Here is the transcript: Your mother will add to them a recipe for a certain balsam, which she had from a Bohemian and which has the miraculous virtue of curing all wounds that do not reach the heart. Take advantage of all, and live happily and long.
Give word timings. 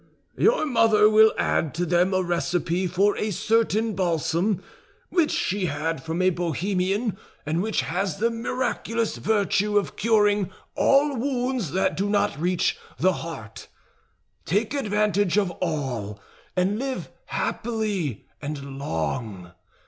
Your 0.39 0.65
mother 0.65 1.07
will 1.07 1.31
add 1.37 1.75
to 1.75 1.85
them 1.85 2.11
a 2.11 2.23
recipe 2.23 2.87
for 2.87 3.15
a 3.19 3.29
certain 3.29 3.93
balsam, 3.93 4.63
which 5.11 5.29
she 5.29 5.67
had 5.67 6.01
from 6.01 6.23
a 6.23 6.31
Bohemian 6.31 7.17
and 7.45 7.61
which 7.61 7.81
has 7.81 8.17
the 8.17 8.31
miraculous 8.31 9.17
virtue 9.17 9.77
of 9.77 9.95
curing 9.95 10.49
all 10.73 11.15
wounds 11.15 11.73
that 11.73 11.95
do 11.95 12.09
not 12.09 12.41
reach 12.41 12.79
the 12.97 13.13
heart. 13.13 13.67
Take 14.43 14.73
advantage 14.73 15.37
of 15.37 15.51
all, 15.61 16.19
and 16.55 16.79
live 16.79 17.11
happily 17.27 18.25
and 18.41 18.79
long. 18.79 19.51